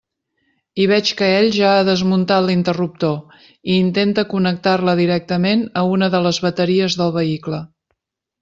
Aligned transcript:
I 0.83 0.85
veig 0.91 1.09
que 1.19 1.27
ell 1.33 1.49
ja 1.57 1.73
ha 1.81 1.83
desmuntat 1.89 2.47
l'interruptor 2.47 3.37
i 3.73 3.77
intenta 3.83 4.25
connectar-la 4.33 4.97
directament 5.03 5.65
a 5.83 5.87
una 5.97 6.11
de 6.17 6.27
les 6.29 6.45
bateries 6.47 7.01
del 7.05 7.15
vehicle. 7.21 7.63